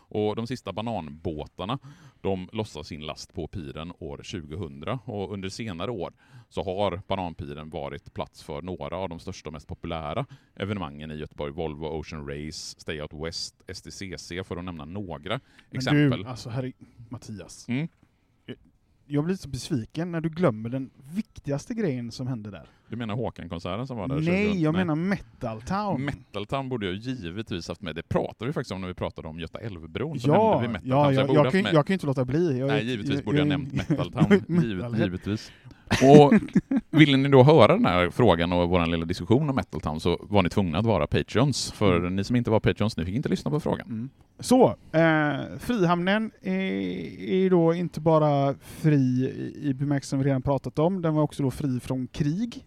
[0.09, 1.79] Och de sista bananbåtarna,
[2.21, 6.13] de lossar sin last på piren år 2000 och under senare år
[6.49, 11.15] så har Bananpiren varit plats för några av de största och mest populära evenemangen i
[11.15, 11.51] Göteborg.
[11.51, 16.23] Volvo Ocean Race, Stay Out West, STCC för att nämna några Men exempel.
[16.23, 16.73] du, alltså herre,
[17.09, 17.67] Mattias.
[17.67, 17.87] Mm.
[19.09, 22.69] Jag blir så besviken när du glömmer den viktigaste grejen som hände där.
[22.89, 24.61] Du menar Håkan-konserten som var där Nej, 2000?
[24.61, 26.05] jag menar Metal Town.
[26.05, 27.95] Metal Town borde jag givetvis haft med.
[27.95, 30.17] Det pratade vi faktiskt om när vi pratade om Göta älvbron.
[30.23, 32.59] Ja, ja, så jag, jag, kan, jag kan ju inte låta bli.
[32.59, 34.11] Jag, Nej, givetvis borde jag, nämnt Metal
[34.47, 34.63] Town.
[34.63, 35.51] Givet, givetvis.
[36.03, 36.33] Och
[36.89, 40.17] ville ni då höra den här frågan och vår lilla diskussion om Metal Town så
[40.29, 41.71] var ni tvungna att vara Patreons.
[41.71, 42.15] För Mm.
[42.15, 44.09] ni som inte var Patreons, ni fick inte lyssna på frågan.
[44.39, 46.53] Så, eh, Frihamnen är,
[47.21, 51.51] är då inte bara fri i- bemärkelsen vi redan pratat om, den var också då
[51.51, 52.65] fri från krig,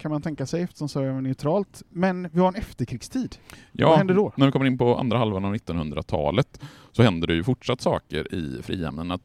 [0.00, 1.82] kan man tänka sig, eftersom Sverige var neutralt.
[1.88, 3.36] Men vi har en efterkrigstid.
[3.72, 4.32] Ja, Vad händer då?
[4.36, 6.60] När vi kommer in på andra halvan av 1900-talet
[6.92, 9.10] så händer det ju fortsatt saker i Frihamnen.
[9.10, 9.22] Att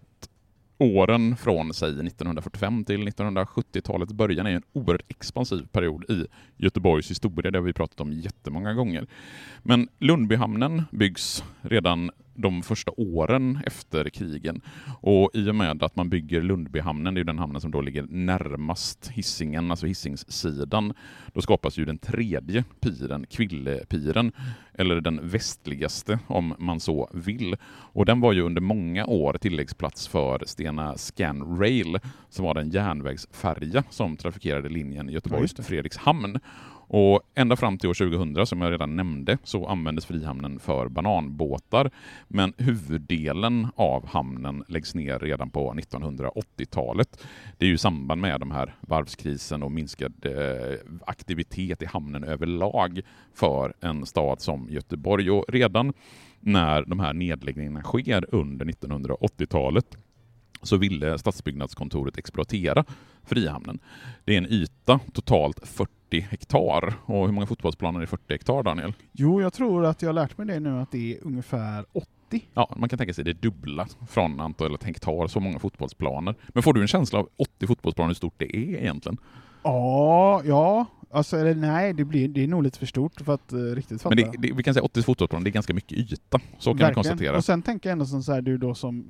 [0.78, 6.26] åren från säg 1945 till 1970-talets början är en oerhört expansiv period i
[6.58, 7.52] Göteborgs historia.
[7.52, 9.08] Det har vi pratat om jättemånga gånger.
[9.63, 14.62] Men Lundbyhamnen byggs redan de första åren efter krigen.
[15.02, 17.82] Och i och med att man bygger Lundbyhamnen, det är ju den hamnen som då
[17.82, 20.94] ligger närmast Hisingen, alltså Hisingssidan,
[21.34, 24.32] då skapas ju den tredje piren, Kvillepiren,
[24.74, 27.56] eller den västligaste om man så vill.
[27.65, 33.84] Och den var ju under många år tilläggsplats för Stena Scanrail, som var den järnvägsfärja
[33.89, 35.63] som trafikerade linjen Ja, just det.
[36.93, 41.91] Och ända fram till år 2000, som jag redan nämnde, så användes Frihamnen för bananbåtar.
[42.27, 47.23] Men huvuddelen av hamnen läggs ner redan på 1980-talet.
[47.58, 52.23] Det är ju i samband med de här varvskrisen och minskad eh, aktivitet i hamnen
[52.23, 53.01] överlag
[53.34, 55.32] för en stad som Göteborg.
[55.32, 55.93] Och redan
[56.39, 59.97] när de här nedläggningarna sker under 1980-talet
[60.62, 62.84] så ville Stadsbyggnadskontoret exploatera
[63.23, 63.80] Frihamnen.
[64.25, 66.93] Det är en yta totalt 40 hektar.
[67.06, 68.93] Och hur många fotbollsplaner är 40 hektar, Daniel?
[69.12, 72.08] Jo, jag tror att jag har lärt mig det nu, att det är ungefär 80.
[72.54, 76.36] Ja, man kan tänka sig det dubbla från antalet hektar, så många fotbollsplaner.
[76.47, 79.17] Men får du en känsla av 80 fotbollsplaner hur stort det är egentligen?
[79.63, 80.86] Ja, ja.
[81.13, 84.02] Alltså, eller nej, det, blir, det är nog lite för stort för att uh, riktigt
[84.02, 84.15] fatta.
[84.15, 86.39] Men det, det, vi kan säga 80 fotbollsplaner, det är ganska mycket yta.
[86.58, 86.93] Så kan vi Verkligen.
[86.93, 87.38] konstatera.
[87.38, 89.06] Och sen tänker jag ändå som så här, du då som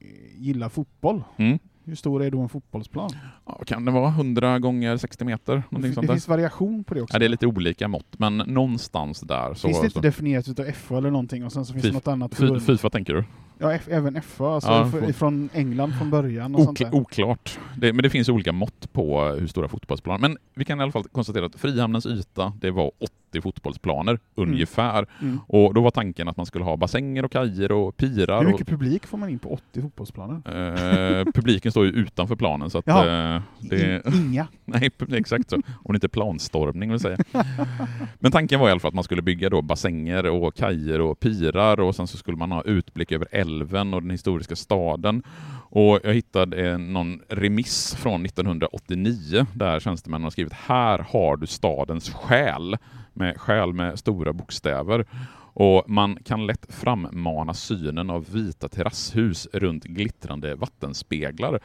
[0.00, 0.06] eh,
[0.36, 1.24] gillar fotboll.
[1.36, 1.58] Mm.
[1.88, 3.10] Hur stor är då en fotbollsplan?
[3.46, 5.62] Ja, kan det vara 100 gånger 60 meter?
[5.70, 6.14] Det sånt där?
[6.14, 7.14] finns variation på det också.
[7.14, 9.54] Ja, det är lite olika mått, men någonstans där.
[9.54, 10.00] Så, finns det inte så.
[10.00, 12.62] definierat utav FA eller någonting och sen så finns det något annat förbund?
[12.62, 13.24] Fifa tänker du?
[13.60, 16.94] Ja, F- även FA, alltså Ja, för, från England från början och sånt Okl- där.
[16.94, 17.58] oklart.
[17.76, 20.28] Det, men det finns olika mått på hur stora fotbollsplaner.
[20.28, 22.90] Men vi kan i alla fall konstatera att Frihamnens yta, det var
[23.30, 25.06] 80 fotbollsplaner ungefär.
[25.20, 25.40] Mm.
[25.46, 28.38] Och då var tanken att man skulle ha bassänger och kajer och pirar.
[28.38, 30.34] Hur Och, mycket publik får man in på 80 fotbollsplaner?
[30.46, 34.06] eh, publiken står ju utanför planen så att eh, det...
[34.06, 34.46] In, inga.
[34.64, 35.56] Nej, exakt så.
[35.56, 37.16] Om det inte är planstormning vill säga.
[38.18, 41.20] Men tanken var i alla fall att man skulle bygga då bassänger och kajer och
[41.20, 45.22] pirar och sen så skulle man ha utblick över älven och den historiska staden.
[45.70, 52.10] Och jag hittade någon remiss från 1989 där tjänstemännen har skrivit ”Här har du stadens
[52.10, 52.76] själ”
[53.12, 55.06] med själ med stora bokstäver.
[55.60, 61.60] Och man kan lätt frammana synen av vita terrasshus runt glittrande vattenspeglar.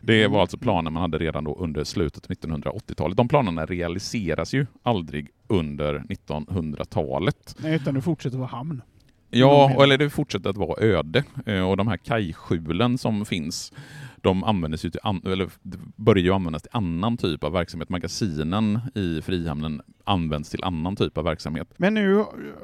[0.00, 3.16] Det var alltså planer man hade redan då under slutet av 1980-talet.
[3.16, 7.56] De planerna realiseras ju aldrig under 1900-talet.
[7.58, 8.82] Nej, utan det fortsätter vara hamn.
[9.30, 11.24] Ja, eller det fortsätter att vara öde.
[11.46, 13.72] Eh, Och de här kajskjulen som finns,
[14.22, 15.48] de användes ju till an- eller
[15.96, 17.88] börjar ju användas till annan typ av verksamhet.
[17.88, 21.68] Magasinen i Frihamnen används till annan typ av verksamhet.
[21.76, 22.14] Men nu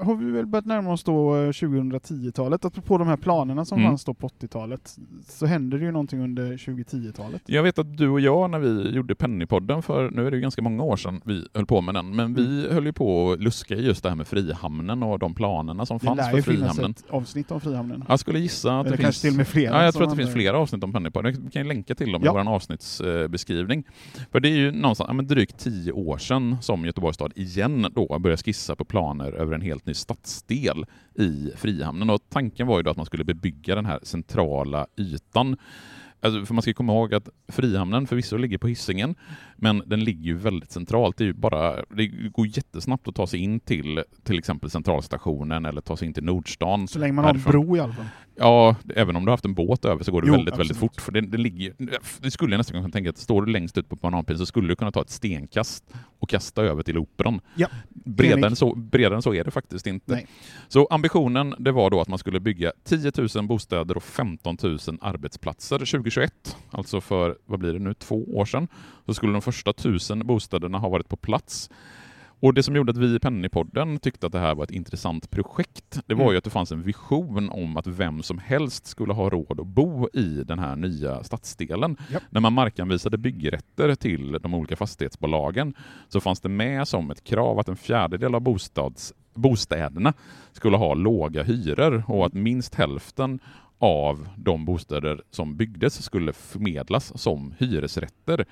[0.00, 2.64] har vi väl börjat närma oss då eh, 2010-talet.
[2.64, 3.90] Apropå de här planerna som Mm.
[3.90, 4.96] fanns då på 80-talet,
[5.28, 7.42] så händer det ju någonting under 2010-talet.
[7.46, 10.40] Jag vet att du och jag när vi gjorde Pennypodden för, nu är det ju
[10.40, 13.40] ganska många år sedan vi höll på med den, men vi höll ju på att
[13.42, 16.36] luska i just det här med Frihamnen och de planerna som Det fanns lär för
[16.36, 16.90] ju finnas Frihamnen.
[16.90, 18.04] ett avsnitt om Frihamnen.
[18.08, 19.20] Jag skulle gissa att Eller det kanske finns...
[19.20, 21.43] till och med flera Ja, jag tror att det finns handlar- flera avsnitt om Pennypodden.
[21.44, 22.33] Vi kan länka till dem i Ja.
[22.33, 23.85] vår avsnittsbeskrivning.
[24.33, 27.87] För det är ju någonstans, ja, men drygt tio år sedan som Göteborgs stad igen
[27.94, 32.11] då började skissa på planer över en helt ny stadsdel i Frihamnen.
[32.11, 35.57] Och tanken var ju då att man skulle bebygga den här centrala ytan.
[36.20, 39.14] Alltså, för man ska komma ihåg att Frihamnen förvisso ligger på Hisingen,
[39.56, 41.16] men den ligger ju väldigt centralt.
[41.16, 45.64] Det, är ju bara, det går jättesnabbt att ta sig in till till exempel centralstationen
[45.64, 46.88] eller ta sig in till Nordstan.
[46.88, 47.66] Så länge man har en härifrån.
[47.66, 48.06] bro i alla fall.
[48.36, 50.76] Ja, även om du har haft en båt över så går det Jo, väldigt, väldigt
[50.76, 50.92] absolut.
[50.92, 51.00] fort.
[51.00, 51.72] För det, det, ligger,
[52.20, 54.68] det skulle jag nästan kunna tänka att står du längst ut på bananpilen så skulle
[54.68, 55.84] du kunna ta ett stenkast
[56.18, 57.40] och kasta över till Operan.
[57.54, 60.12] Ja, Bredare än, så, bredare än så är det faktiskt inte.
[60.12, 60.26] Nej.
[60.68, 64.78] Så ambitionen det var då att man skulle bygga 10 000 bostäder och 15 000
[65.00, 66.56] arbetsplatser 2021.
[66.70, 68.68] Alltså för, vad blir det nu, två år sedan.
[69.06, 71.70] Så skulle de första 1000 bostäderna ha varit på plats.
[72.40, 75.30] Och det som gjorde att vi i Pennypodden tyckte att det här var ett intressant
[75.30, 76.33] projekt, det var Mm.
[76.33, 79.66] ju att det fanns en vision om att vem som helst skulle ha råd att
[79.66, 81.96] bo i den här nya stadsdelen.
[82.12, 82.22] Japp.
[82.30, 85.74] När man markanvisade byggrätter till de olika fastighetsbolagen
[86.09, 90.12] så fanns det med som ett krav att en fjärdedel av bostads, bostäderna
[90.52, 93.38] skulle ha låga hyror och att minst hälften
[93.78, 98.44] av de bostäder som byggdes skulle förmedlas som hyresrätter.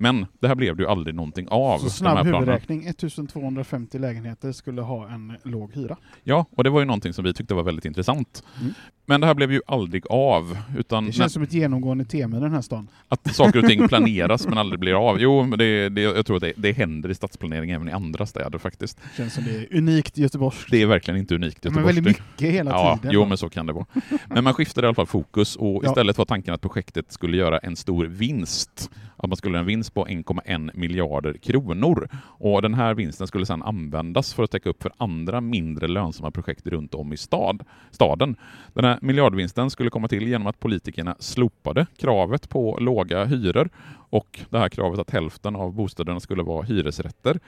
[0.00, 1.78] Men det här blev det ju aldrig någonting av.
[1.78, 5.96] Så snabb huvudräkning, 1250 lägenheter skulle ha en låg hyra.
[6.24, 8.42] Ja, och det var ju någonting som vi tyckte var väldigt intressant.
[8.60, 8.74] Mm.
[9.06, 12.40] Men det här blev ju aldrig av, utan Det känns som ett genomgående tema i
[12.40, 12.88] den här stan.
[13.08, 15.20] att saker och ting planeras men aldrig blir av.
[15.20, 18.26] Jo, men det, det, jag tror att det, det händer i stadsplanering även i andra
[18.26, 18.98] städer faktiskt.
[19.16, 20.70] Känns som det är unikt göteborgskt.
[20.70, 21.96] Det är verkligen inte unikt Men Göteborgs.
[21.96, 23.14] väldigt mycket hela ja, tiden.
[23.14, 23.86] Jo, men så kan det vara.
[24.26, 25.88] Men man skiftade i alla fall fokus och Ja.
[25.90, 28.90] istället var tanken att projektet skulle göra en stor vinst.
[29.16, 32.08] Att man skulle göra en vinst på 1,1 miljarder kronor.
[32.22, 36.30] Och den här vinsten skulle sedan användas för att täcka upp för andra mindre lönsamma
[36.30, 38.36] projekt runt om i stad, staden.
[38.74, 43.68] Den här miljardvinsten skulle komma till genom att politikerna slopade kravet på låga hyror
[44.10, 47.38] och det här kravet att hälften av bostäderna skulle vara hyresrätter.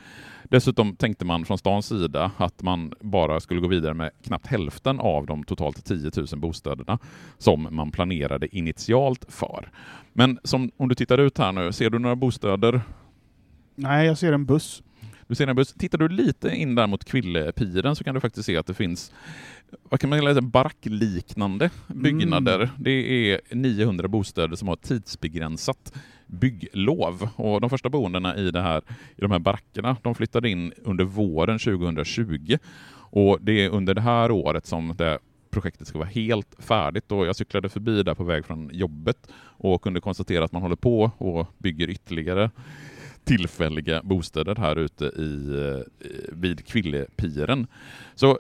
[0.44, 5.00] Dessutom tänkte man från stans sida att man bara skulle gå vidare med knappt hälften
[5.00, 6.98] av de totalt 10 000 bostäderna
[7.38, 9.70] som man planerade initialt för.
[10.12, 12.80] Men som, om du tittar ut här nu, ser du några bostäder?
[13.74, 14.82] Nej, jag ser en buss.
[15.26, 15.72] Du ser en buss.
[15.72, 19.12] Tittar du lite in där mot Kvillepiren så kan du faktiskt se att det finns
[19.82, 22.70] vad kan man kalla det, barackliknande byggnader.
[22.78, 25.92] Det är 900 bostäder som har tidsbegränsat
[26.30, 27.28] bygglov.
[27.36, 28.82] Och de första boendena i, det här,
[29.16, 32.58] i de här barackerna de flyttade in under våren 2020.
[32.92, 35.18] Och det är under det här året som det
[35.50, 37.12] projektet ska vara helt färdigt.
[37.12, 40.76] Och jag cyklade förbi där på väg från jobbet och kunde konstatera att man håller
[40.76, 42.50] på och bygger ytterligare
[43.24, 47.66] tillfälliga bostäder här ute i, eh, vid Kvillepiren.
[48.14, 48.38] Så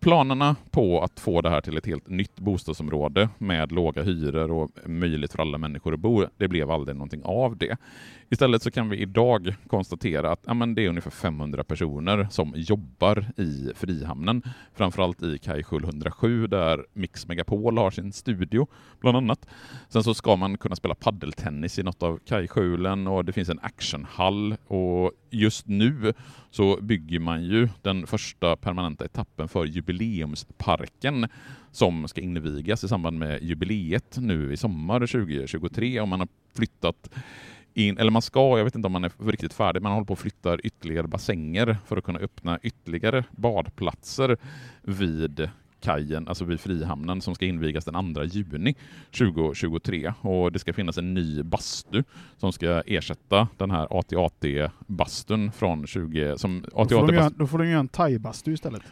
[0.00, 4.70] planerna på att få det här till ett helt nytt bostadsområde med låga hyror och
[4.84, 7.76] möjligt för alla människor att bo, det blev aldrig någonting av det.
[8.30, 12.52] Istället så kan vi idag konstatera att ja, men det är ungefär 500 personer som
[12.56, 14.42] jobbar i Frihamnen,
[14.74, 18.66] framförallt i Kajskjul 107 där Mix Megapol har sin studio
[19.00, 19.46] bland annat.
[19.88, 23.60] Sen så ska man kunna spela paddeltennis i något av kajskjulen och det finns en
[23.62, 26.14] actionhall och just nu
[26.50, 31.26] så bygger man ju den första permanenta etappen för jubileumsparken
[31.72, 37.10] som ska invigas i samband med jubileet nu i sommar 2023 och man har flyttat
[37.74, 40.12] in, eller man ska, jag vet inte om man är riktigt färdig, man håller på
[40.12, 44.36] att flytta ytterligare bassänger för att kunna öppna ytterligare badplatser
[44.82, 48.74] vid kajen, alltså vid Frihamnen, som ska invigas den 2 juni
[49.18, 50.12] 2023.
[50.20, 52.02] Och det ska finnas en ny bastu
[52.36, 56.38] som ska ersätta den här AT-AT-bastun från 20...
[56.38, 58.82] Som AT-AT göra, då får de göra en thai-bastu istället.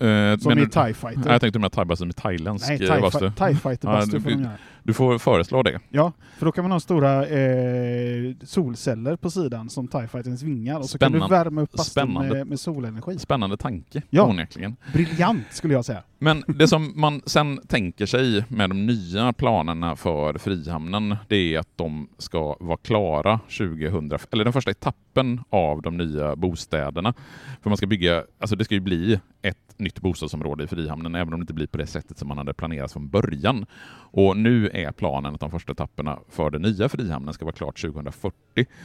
[0.00, 0.06] Eh,
[0.38, 1.16] Som menar i du- TIE Fighter.
[1.20, 3.30] Nej, jag tänkte med thai-bastun med thailändsk Nej, TIE, bastu.
[3.30, 4.50] fi- TIE Fighter-bastu Ja, får de göra.
[4.86, 5.80] Du får föreslå det.
[5.88, 10.78] Ja, för då kan man ha stora eh, solceller på sidan som TIE Fighterns vingar
[10.78, 13.18] och så kan du värma upp bastun med, med solenergi.
[13.18, 14.22] Spännande tanke, Ja.
[14.26, 14.76] onekligen.
[14.92, 16.02] Briljant skulle jag säga.
[16.18, 21.58] Men det som man sen tänker sig med de nya planerna för Frihamnen, det är
[21.58, 27.14] att de ska vara klara 2000, eller den första etappen av de nya bostäderna.
[27.62, 31.34] För man ska bygga, alltså det ska ju bli ett nytt bostadsområde i Frihamnen, även
[31.34, 33.66] om det inte blir på det sättet som man hade planerat från början.
[34.10, 37.80] Och nu är planen att de första etapperna för den nya Frihamnen ska vara klart
[37.80, 38.36] 2040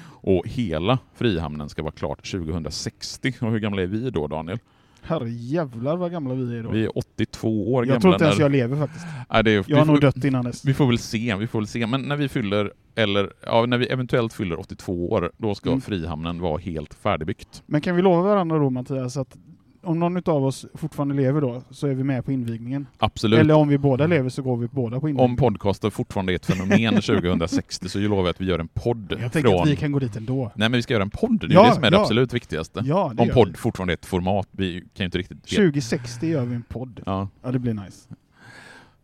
[0.05, 3.33] och hela Frihamnen ska vara klart 2060.
[3.41, 4.59] Och hur gamla är vi då, Daniel?
[5.03, 6.69] Herre jävlar vad gamla vi är då.
[6.69, 8.01] Vi är 82 år jag gamla.
[8.01, 9.05] tror inte ens när- jag lever faktiskt.
[9.29, 10.65] Nej, det är, Jag har nog dött innan dess.
[10.65, 11.87] vi får väl se, vi får väl se.
[11.87, 15.81] Men när vi fyller, eller ja, när vi eventuellt fyller 82 år, då ska Mm.
[15.81, 17.63] Frihamnen vara helt färdigbyggt.
[17.65, 19.37] Men kan vi lova varandra då Mattias att
[19.83, 22.87] om någon av oss fortfarande lever då så är vi med på invigningen?
[22.97, 23.39] Absolut.
[23.39, 25.31] Eller om vi båda lever så går vi båda på invigningen?
[25.31, 29.17] Om podcaster fortfarande är ett fenomen 2060 så lovar jag att vi gör en podd
[29.21, 29.61] jag tänker från...
[29.61, 30.43] att vi kan gå dit ändå.
[30.55, 32.01] Nej men vi ska göra en podd, det är Ja, det som är det ja.
[32.01, 32.81] absolut viktigaste.
[32.85, 33.53] Ja, det Om podd vi.
[33.53, 35.43] fortfarande är ett format, vi kan ju inte riktigt...
[35.43, 37.01] 2060 gör vi en podd.
[37.05, 37.27] Ja.
[37.43, 38.07] Ja, det blir nice.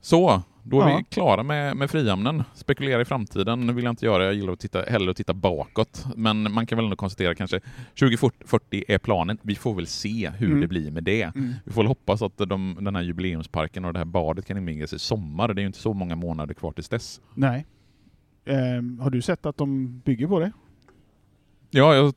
[0.02, 0.98] Så, då är Ja.
[0.98, 2.44] vi klara med, med Frihamnen.
[2.54, 6.06] Spekulera i framtiden vill jag inte göra, jag gillar att titta, hellre att titta bakåt.
[6.16, 7.60] Men man kan väl ändå konstatera kanske
[8.00, 9.38] 2040 är planen.
[9.42, 10.62] Vi får väl se hur Mm.
[10.62, 11.22] det blir med det.
[11.24, 11.54] Mm.
[11.66, 14.94] Vi får väl hoppas att de, den här jubileumsparken och det här badet kan invigas
[14.94, 15.54] i sommar.
[15.54, 17.22] Det är ju inte så många månader kvar tills dess.
[17.34, 17.66] Nej.
[18.46, 20.52] Ehm, har du sett att de bygger på det?
[21.70, 22.08] Ja, jag har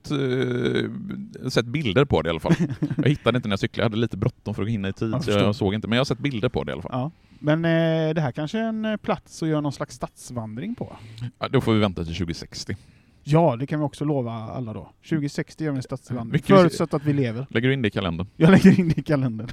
[1.43, 2.55] eh, sett bilder på det i alla fall.
[2.97, 5.11] Jag hittade inte när jag cyklade, jag hade lite bråttom för att hinna i tid,
[5.13, 5.89] Jag så jag såg inte.
[5.89, 6.91] Men jag har sett bilder på det i alla fall.
[6.95, 7.11] Ja.
[7.39, 10.97] Men eh, det här kanske är en eh, plats att göra någon slags stadsvandring på?
[11.39, 12.77] Ja, då får vi vänta till 2060.
[13.25, 14.91] Ja, det kan vi också lova alla då.
[15.09, 16.43] 2060 gör vi en stadsvandring.
[16.43, 17.47] Förutsatt att vi lever.
[17.51, 18.27] Lägger du in det i kalendern?
[18.37, 19.49] Jag lägger in det i kalendern.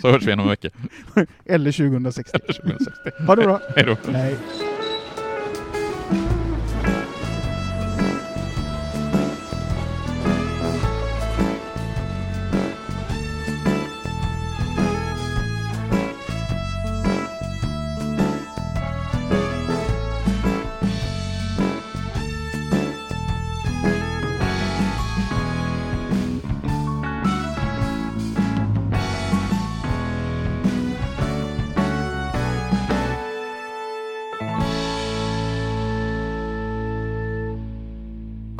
[0.00, 0.70] Så hörs vi om en vecka.
[1.44, 2.38] Eller 2060.
[2.38, 2.92] 2060.
[3.26, 3.60] Ha det bra.
[3.76, 3.96] Hej då.